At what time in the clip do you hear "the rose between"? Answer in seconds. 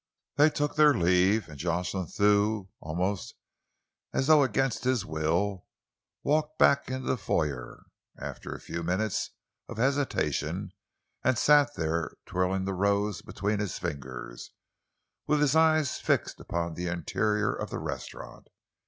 12.65-13.59